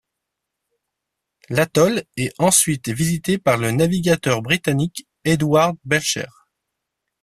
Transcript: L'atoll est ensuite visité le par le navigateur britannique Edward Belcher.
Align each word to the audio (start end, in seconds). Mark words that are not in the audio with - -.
L'atoll 1.49 2.05
est 2.17 2.33
ensuite 2.39 2.89
visité 2.89 3.33
le 3.33 3.37
par 3.37 3.57
le 3.57 3.69
navigateur 3.69 4.41
britannique 4.41 5.07
Edward 5.25 5.77
Belcher. 5.85 6.25